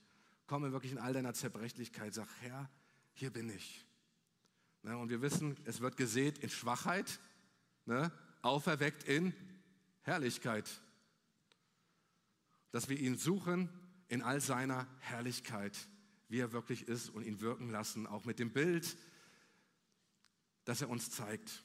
[0.47, 2.13] Komme wirklich in all deiner Zerbrechlichkeit.
[2.13, 2.69] Sag, Herr,
[3.13, 3.85] hier bin ich.
[4.85, 7.19] Ne, und wir wissen, es wird gesät in Schwachheit,
[7.87, 8.11] ne,
[8.43, 9.33] auferweckt in
[10.03, 10.69] Herrlichkeit.
[12.69, 13.67] Dass wir ihn suchen
[14.09, 15.75] in all seiner Herrlichkeit,
[16.29, 18.95] wie er wirklich ist und ihn wirken lassen, auch mit dem Bild,
[20.65, 21.63] das er uns zeigt.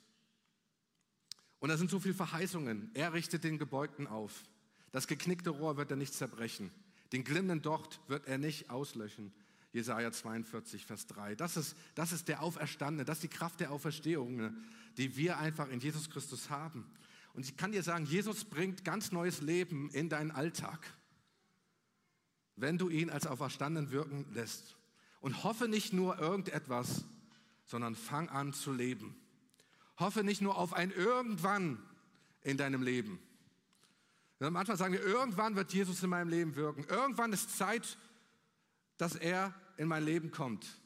[1.58, 2.90] Und da sind so viele Verheißungen.
[2.94, 4.44] Er richtet den Gebeugten auf.
[4.92, 6.70] Das geknickte Rohr wird er nicht zerbrechen.
[7.12, 9.30] Den glimmenden Docht wird er nicht auslöschen.
[9.72, 11.36] Jesaja 42, Vers 3.
[11.36, 14.52] Das ist, das ist der Auferstandene, das ist die Kraft der Auferstehung,
[14.96, 16.84] die wir einfach in Jesus Christus haben.
[17.34, 20.80] Und ich kann dir sagen, Jesus bringt ganz neues Leben in deinen Alltag,
[22.56, 24.76] wenn du ihn als Auferstandenen wirken lässt.
[25.20, 27.04] Und hoffe nicht nur irgendetwas,
[27.64, 29.14] sondern fang an zu leben.
[29.98, 31.78] Hoffe nicht nur auf ein Irgendwann
[32.42, 33.20] in deinem Leben.
[34.38, 36.84] manchmal sagen wir, irgendwann wird Jesus in meinem Leben wirken.
[36.88, 37.98] Irgendwann ist Zeit,
[38.96, 40.78] dass er in mein Leben kommt.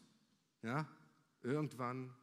[0.63, 0.89] Ja,
[1.43, 2.15] irgendwann,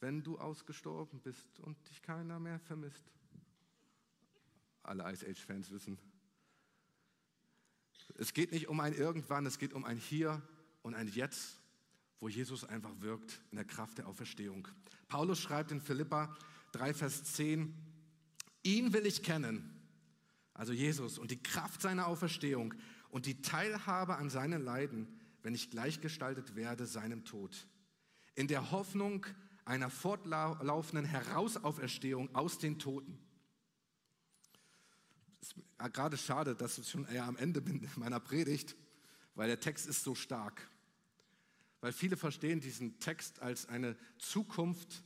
[0.00, 3.12] wenn du ausgestorben bist und dich keiner mehr vermisst.
[4.82, 5.98] Alle Ice Age Fans wissen.
[8.14, 10.40] Es geht nicht um ein Irgendwann, es geht um ein Hier
[10.80, 11.60] und ein Jetzt,
[12.20, 14.66] wo Jesus einfach wirkt in der Kraft der Auferstehung.
[15.08, 16.34] Paulus schreibt in Philippa
[16.72, 17.74] 3, Vers 10,
[18.62, 19.78] ihn will ich kennen,
[20.54, 22.72] also Jesus, und die Kraft seiner Auferstehung
[23.10, 27.66] und die Teilhabe an seinen Leiden, wenn ich gleichgestaltet werde seinem Tod.
[28.34, 29.26] In der Hoffnung
[29.64, 33.18] einer fortlaufenden Herausauferstehung aus den Toten.
[35.40, 38.76] Es ist gerade schade, dass ich schon eher am Ende bin meiner Predigt,
[39.34, 40.68] weil der Text ist so stark.
[41.80, 45.02] Weil viele verstehen diesen Text als eine Zukunft,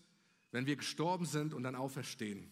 [0.50, 2.50] wenn wir gestorben sind und dann auferstehen.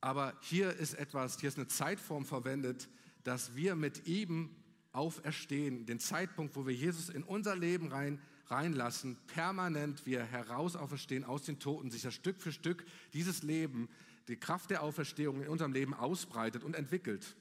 [0.00, 2.88] Aber hier ist etwas, hier ist eine Zeitform verwendet,
[3.22, 4.56] dass wir mit ihm
[4.92, 11.24] auferstehen, den Zeitpunkt, wo wir Jesus in unser Leben rein, reinlassen, permanent wir heraus auferstehen
[11.24, 13.88] aus den Toten, sich ja Stück für Stück dieses Leben,
[14.28, 17.36] die Kraft der Auferstehung in unserem Leben ausbreitet und entwickelt.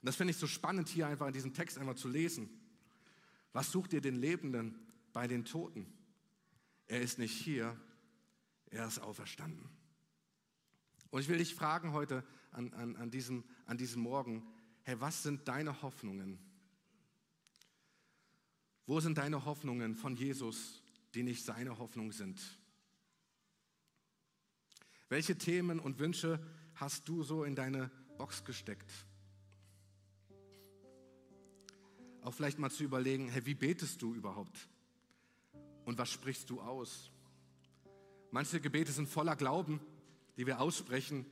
[0.00, 2.48] Und das finde ich so spannend, hier einfach in diesem Text einmal zu lesen.
[3.52, 4.78] Was sucht ihr den Lebenden
[5.12, 5.86] bei den Toten?
[6.86, 7.78] Er ist nicht hier,
[8.70, 9.68] er ist auferstanden.
[11.10, 14.42] Und ich will dich fragen heute an, an, an, diesem, an diesem Morgen,
[14.84, 16.38] hey, was sind deine Hoffnungen?
[18.86, 20.82] Wo sind deine Hoffnungen von Jesus,
[21.14, 22.40] die nicht seine Hoffnung sind?
[25.08, 26.40] Welche Themen und Wünsche
[26.74, 28.90] hast du so in deine Box gesteckt?
[32.22, 34.68] Auch vielleicht mal zu überlegen, hey, wie betest du überhaupt?
[35.84, 37.10] Und was sprichst du aus?
[38.30, 39.80] Manche Gebete sind voller Glauben,
[40.36, 41.26] die wir aussprechen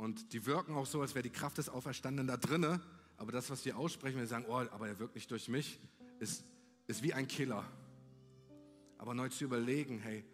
[0.00, 2.80] und die wirken auch so, als wäre die Kraft des Auferstandenen da drinne.
[3.16, 5.78] Aber das, was wir aussprechen, wir sagen, oh, aber er wirkt nicht durch mich,
[6.18, 6.44] ist,
[6.86, 7.64] ist wie ein Killer.
[8.98, 10.24] Aber neu zu überlegen, hey,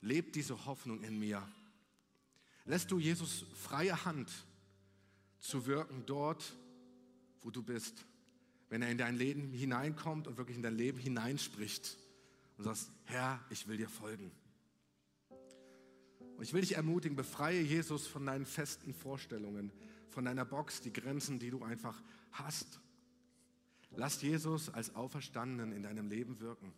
[0.00, 1.46] lebt diese Hoffnung in mir?
[2.64, 4.32] Lässt du Jesus freie Hand
[5.38, 6.54] zu wirken dort,
[7.42, 8.04] wo du bist?
[8.68, 11.96] wenn er in dein Leben hineinkommt und wirklich in dein Leben hineinspricht
[12.58, 14.32] und sagst, Herr, ich will dir folgen.
[16.36, 19.72] Und ich will dich ermutigen, befreie Jesus von deinen festen Vorstellungen,
[20.10, 22.80] von deiner Box, die Grenzen, die du einfach hast.
[23.94, 26.72] Lass Jesus als Auferstandenen in deinem Leben wirken.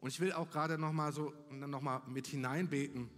[0.00, 3.10] Und ich will auch gerade nochmal so noch mit hineinbeten,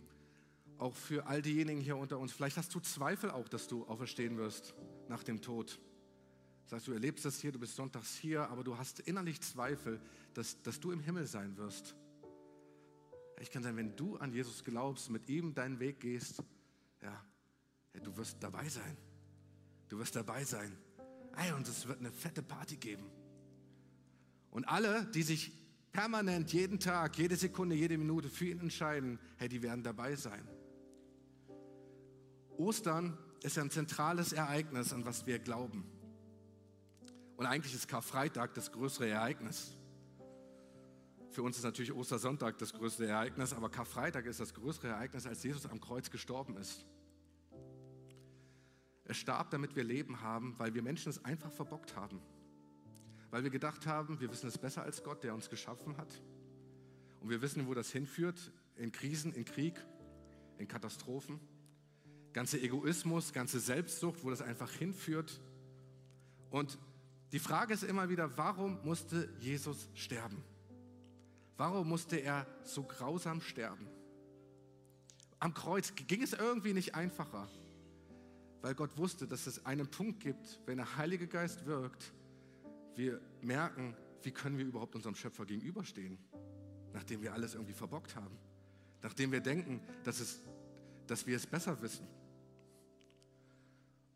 [0.79, 2.33] auch für all diejenigen hier unter uns.
[2.33, 4.75] Vielleicht hast du Zweifel auch, dass du auferstehen wirst
[5.09, 5.79] nach dem Tod.
[6.65, 10.01] Sagst du, erlebst das hier, du bist sonntags hier, aber du hast innerlich Zweifel,
[10.33, 11.95] dass, dass du im Himmel sein wirst.
[13.41, 16.43] Ich kann sagen, wenn du an Jesus glaubst, mit ihm deinen Weg gehst,
[17.01, 17.25] ja,
[17.95, 18.97] du wirst dabei sein.
[19.89, 20.77] Du wirst dabei sein.
[21.37, 23.11] Ey, und es wird eine fette Party geben.
[24.51, 25.53] Und alle, die sich
[25.91, 30.47] permanent jeden Tag, jede Sekunde, jede Minute für ihn entscheiden, hey, die werden dabei sein.
[32.59, 35.85] Ostern ist ein zentrales Ereignis, an was wir glauben.
[37.37, 39.79] Und eigentlich ist Karfreitag das größere Ereignis.
[41.31, 45.43] Für uns ist natürlich Ostersonntag das größte Ereignis, aber Karfreitag ist das größere Ereignis, als
[45.45, 46.85] Jesus am Kreuz gestorben ist.
[49.05, 52.21] Er starb, damit wir Leben haben, weil wir Menschen es einfach verbockt haben.
[53.31, 56.21] Weil wir gedacht haben, wir wissen es besser als Gott, der uns geschaffen hat.
[57.21, 59.75] Und wir wissen, wo das hinführt, in Krisen, in Krieg,
[60.59, 61.39] in Katastrophen.
[62.33, 65.41] Ganze Egoismus, ganze Selbstsucht, wo das einfach hinführt.
[66.51, 66.77] Und
[67.31, 70.43] die Frage ist immer wieder, warum musste Jesus sterben?
[71.61, 73.87] Warum musste er so grausam sterben?
[75.41, 77.51] Am Kreuz ging es irgendwie nicht einfacher,
[78.63, 82.15] weil Gott wusste, dass es einen Punkt gibt, wenn der Heilige Geist wirkt,
[82.97, 86.17] wir merken, wie können wir überhaupt unserem Schöpfer gegenüberstehen,
[86.95, 88.39] nachdem wir alles irgendwie verbockt haben,
[89.03, 90.41] nachdem wir denken, dass, es,
[91.07, 92.09] dass wir es besser wissen.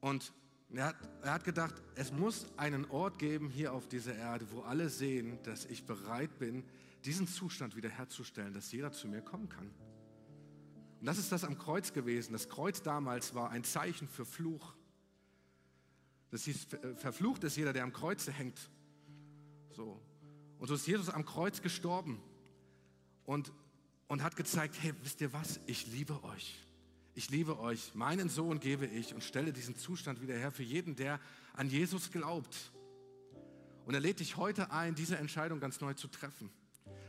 [0.00, 0.32] Und
[0.72, 4.62] er hat, er hat gedacht, es muss einen Ort geben hier auf dieser Erde, wo
[4.62, 6.64] alle sehen, dass ich bereit bin,
[7.04, 9.70] diesen Zustand wiederherzustellen, dass jeder zu mir kommen kann.
[11.00, 12.32] Und das ist das am Kreuz gewesen.
[12.32, 14.74] Das Kreuz damals war ein Zeichen für Fluch.
[16.30, 18.70] Das hieß, verflucht ist jeder, der am Kreuze hängt.
[19.70, 20.00] So.
[20.58, 22.22] Und so ist Jesus am Kreuz gestorben
[23.24, 23.52] und,
[24.08, 25.60] und hat gezeigt, hey, wisst ihr was?
[25.66, 26.64] Ich liebe euch.
[27.14, 27.94] Ich liebe euch.
[27.94, 31.20] Meinen Sohn gebe ich und stelle diesen Zustand wieder her für jeden, der
[31.52, 32.72] an Jesus glaubt.
[33.84, 36.50] Und er lädt dich heute ein, diese Entscheidung ganz neu zu treffen.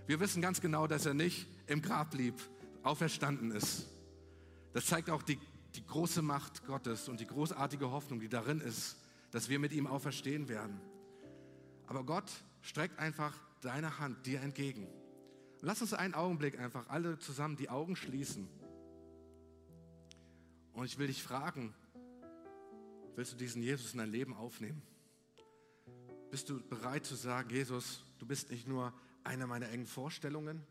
[0.07, 2.35] Wir wissen ganz genau, dass er nicht im Grab blieb,
[2.83, 3.87] auferstanden ist.
[4.73, 5.39] Das zeigt auch die,
[5.73, 8.97] die große Macht Gottes und die großartige Hoffnung, die darin ist,
[9.31, 10.79] dass wir mit ihm auferstehen werden.
[11.87, 14.87] Aber Gott streckt einfach deine Hand dir entgegen.
[15.61, 18.47] Lass uns einen Augenblick einfach alle zusammen die Augen schließen.
[20.73, 21.73] Und ich will dich fragen,
[23.15, 24.83] willst du diesen Jesus in dein Leben aufnehmen?
[26.29, 28.93] Bist du bereit zu sagen, Jesus, du bist nicht nur
[29.25, 30.63] eine meiner engen Vorstellungen,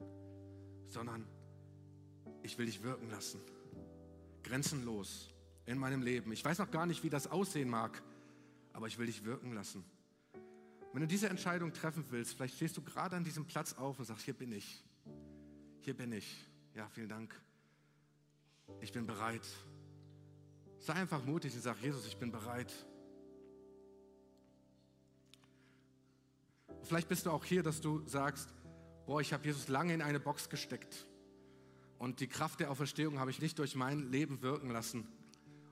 [0.86, 1.26] sondern
[2.42, 3.40] ich will dich wirken lassen.
[4.42, 5.30] Grenzenlos
[5.66, 6.32] in meinem Leben.
[6.32, 8.02] Ich weiß noch gar nicht, wie das aussehen mag,
[8.72, 9.84] aber ich will dich wirken lassen.
[10.92, 14.04] Wenn du diese Entscheidung treffen willst, vielleicht stehst du gerade an diesem Platz auf und
[14.04, 14.84] sagst, hier bin ich.
[15.80, 16.46] Hier bin ich.
[16.74, 17.34] Ja, vielen Dank.
[18.80, 19.46] Ich bin bereit.
[20.78, 22.72] Sei einfach mutig und sag, Jesus, ich bin bereit.
[26.84, 28.54] Vielleicht bist du auch hier, dass du sagst,
[29.06, 31.06] boah, ich habe Jesus lange in eine Box gesteckt
[31.98, 35.08] und die Kraft der Auferstehung habe ich nicht durch mein Leben wirken lassen.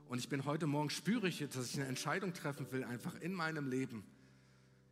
[0.07, 3.33] Und ich bin heute Morgen, spüre ich dass ich eine Entscheidung treffen will, einfach in
[3.33, 4.03] meinem Leben.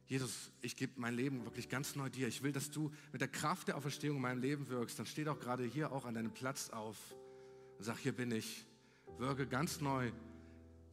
[0.05, 2.27] Jesus, ich gebe mein Leben wirklich ganz neu dir.
[2.27, 4.99] Ich will, dass du mit der Kraft der Auferstehung in meinem Leben wirkst.
[4.99, 6.97] Dann steht auch gerade hier auch an deinem Platz auf
[7.77, 8.65] und sag, hier bin ich.
[9.17, 10.12] Wirke ganz neu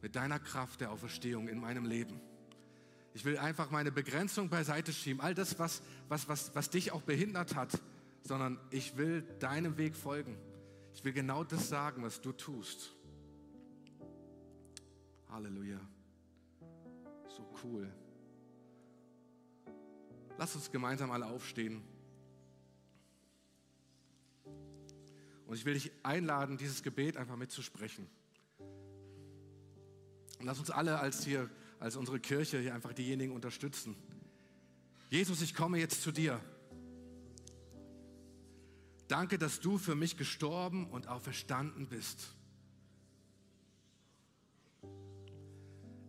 [0.01, 2.21] mit deiner Kraft der Auferstehung in meinem Leben.
[3.19, 7.01] Ich will einfach meine Begrenzung beiseite schieben, all das, was, was, was, was dich auch
[7.01, 7.77] behindert hat,
[8.23, 10.37] sondern ich will deinem Weg folgen.
[10.93, 12.95] Ich will genau das sagen, was du tust.
[15.27, 15.81] Halleluja.
[17.27, 17.91] So cool.
[20.37, 21.81] Lass uns gemeinsam alle aufstehen.
[25.45, 28.07] Und ich will dich einladen, dieses Gebet einfach mitzusprechen.
[30.39, 33.95] Und lass uns alle als hier, als unsere Kirche hier einfach diejenigen unterstützen.
[35.09, 36.39] Jesus, ich komme jetzt zu dir.
[39.07, 42.35] Danke, dass du für mich gestorben und auferstanden bist.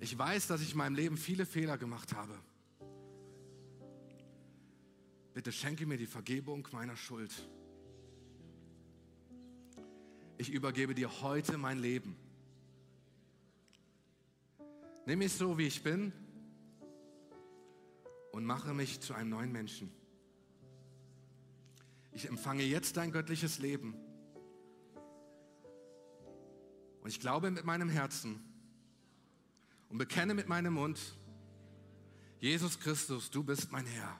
[0.00, 2.38] Ich weiß, dass ich in meinem Leben viele Fehler gemacht habe.
[5.32, 7.32] Bitte schenke mir die Vergebung meiner Schuld.
[10.36, 12.16] Ich übergebe dir heute mein Leben.
[15.06, 16.12] Nimm mich so, wie ich bin
[18.32, 19.92] und mache mich zu einem neuen Menschen.
[22.12, 23.94] Ich empfange jetzt dein göttliches Leben.
[27.00, 28.44] Und ich glaube mit meinem Herzen
[29.88, 30.98] und bekenne mit meinem Mund,
[32.40, 34.18] Jesus Christus, du bist mein Herr.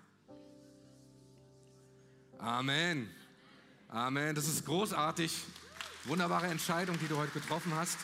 [2.39, 3.09] Amen.
[3.89, 4.35] Amen.
[4.35, 5.45] Das ist großartig.
[6.05, 7.99] Wunderbare Entscheidung, die du heute getroffen hast.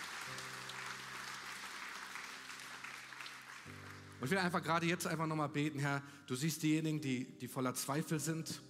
[4.18, 7.48] Und ich will einfach gerade jetzt einfach nochmal beten, Herr, du siehst diejenigen, die, die
[7.48, 8.62] voller Zweifel sind.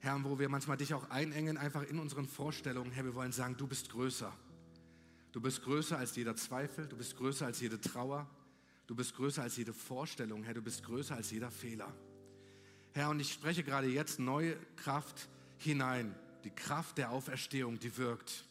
[0.00, 2.90] Herr, wo wir manchmal dich auch einengen, einfach in unseren Vorstellungen.
[2.90, 4.30] Herr, wir wollen sagen, du bist größer.
[5.32, 8.28] Du bist größer als jeder Zweifel, du bist größer als jede Trauer,
[8.86, 11.92] du bist größer als jede Vorstellung, Herr, du bist größer als jeder Fehler.
[12.92, 18.44] Herr, und ich spreche gerade jetzt neue Kraft hinein, die Kraft der Auferstehung, die wirkt.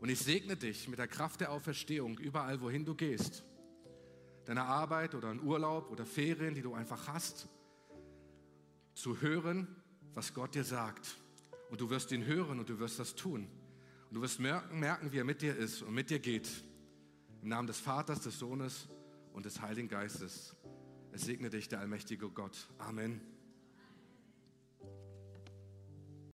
[0.00, 3.42] Und ich segne dich mit der Kraft der Auferstehung überall, wohin du gehst
[4.48, 7.48] deiner Arbeit oder in Urlaub oder Ferien, die du einfach hast,
[8.94, 9.68] zu hören,
[10.14, 11.18] was Gott dir sagt.
[11.68, 13.46] Und du wirst ihn hören und du wirst das tun.
[14.08, 16.48] Und du wirst merken, merken, wie er mit dir ist und mit dir geht.
[17.42, 18.88] Im Namen des Vaters, des Sohnes
[19.34, 20.56] und des Heiligen Geistes.
[21.12, 22.70] Es segne dich, der allmächtige Gott.
[22.78, 23.37] Amen.